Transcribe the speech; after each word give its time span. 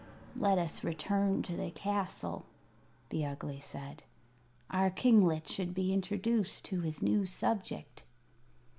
"Let 0.35 0.57
us 0.57 0.83
return 0.83 1.43
to 1.43 1.55
the 1.55 1.69
castle," 1.69 2.45
the 3.09 3.23
Ugly 3.23 3.59
said. 3.59 4.01
"Our 4.71 4.89
kinglet 4.89 5.47
should 5.47 5.75
be 5.75 5.93
introduced 5.93 6.65
to 6.65 6.81
his 6.81 7.03
new 7.03 7.27
subject." 7.27 8.01